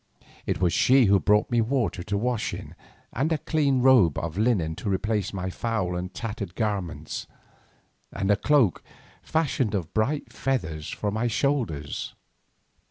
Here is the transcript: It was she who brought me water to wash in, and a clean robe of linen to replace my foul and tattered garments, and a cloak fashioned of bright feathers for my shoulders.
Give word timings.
It 0.47 0.59
was 0.59 0.73
she 0.73 1.05
who 1.05 1.19
brought 1.19 1.51
me 1.51 1.61
water 1.61 2.01
to 2.01 2.17
wash 2.17 2.55
in, 2.55 2.73
and 3.13 3.31
a 3.31 3.37
clean 3.37 3.83
robe 3.83 4.17
of 4.17 4.35
linen 4.35 4.73
to 4.77 4.89
replace 4.89 5.31
my 5.31 5.51
foul 5.51 5.95
and 5.95 6.11
tattered 6.11 6.55
garments, 6.55 7.27
and 8.11 8.31
a 8.31 8.35
cloak 8.35 8.81
fashioned 9.21 9.75
of 9.75 9.93
bright 9.93 10.33
feathers 10.33 10.89
for 10.89 11.11
my 11.11 11.27
shoulders. 11.27 12.15